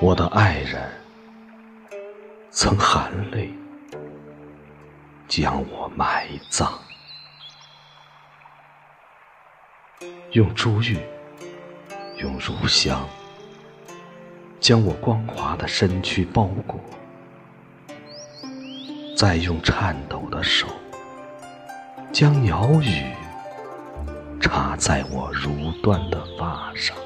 [0.00, 0.82] 我的爱人
[2.50, 3.48] 曾含泪
[5.28, 6.78] 将我埋葬
[10.32, 10.98] 用珠玉
[12.16, 13.08] 用乳香
[14.60, 16.78] 将我光滑的身躯包裹。
[19.16, 20.66] 再用颤抖的手，
[22.12, 23.14] 将鸟语
[24.40, 26.96] 插在我如缎的发上。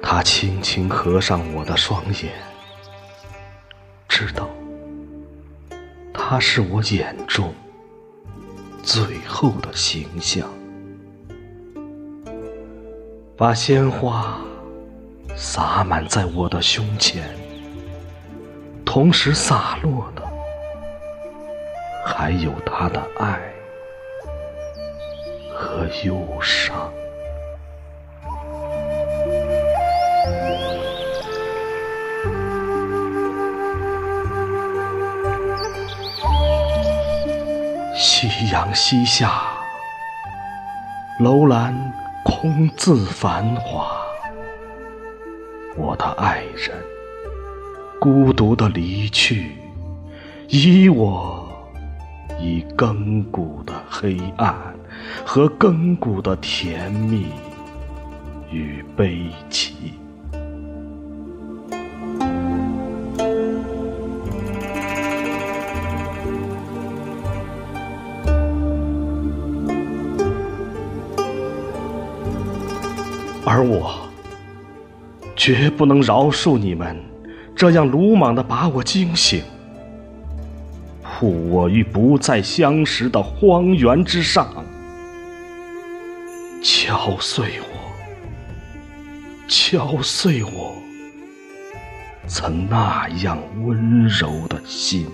[0.00, 2.32] 他轻轻合上我的双眼，
[4.08, 4.48] 知道
[6.14, 7.52] 他是我眼中
[8.84, 10.48] 最后的形象。
[13.34, 14.36] 把鲜花
[15.34, 17.24] 洒满在我的胸前，
[18.84, 20.22] 同时洒落的
[22.06, 23.40] 还有他的爱
[25.50, 26.76] 和忧伤。
[37.94, 39.42] 夕阳西下，
[41.18, 41.74] 楼兰
[42.24, 44.00] 空自繁华。
[45.76, 46.76] 我的爱人
[48.00, 49.52] 孤独的离去，
[50.48, 51.48] 以我
[52.38, 54.54] 以亘古的黑暗
[55.24, 57.26] 和亘古的甜蜜
[58.50, 59.94] 与悲戚。
[73.44, 74.08] 而我
[75.34, 76.96] 绝不能饶恕你们
[77.56, 79.42] 这样鲁莽的把我惊醒，
[81.02, 84.48] 扑我于不再相识的荒原之上，
[86.62, 87.66] 敲碎我，
[89.48, 90.74] 敲碎我
[92.26, 95.06] 曾那样温柔的心。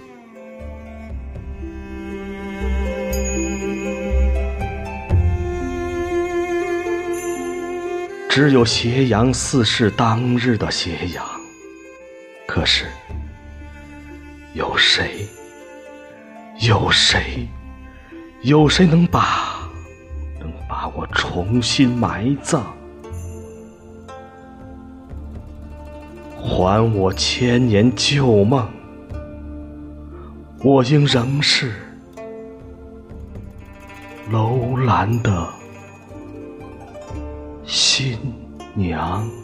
[8.40, 11.24] 只有斜阳似是当日的斜阳，
[12.46, 12.86] 可是
[14.54, 15.26] 有谁？
[16.60, 17.48] 有谁？
[18.42, 19.68] 有谁能把
[20.38, 22.62] 能把我重新埋葬？
[26.40, 28.68] 还我千年旧梦，
[30.62, 31.72] 我应仍是
[34.30, 35.48] 楼兰的。
[37.98, 38.16] 新
[38.76, 39.37] 娘。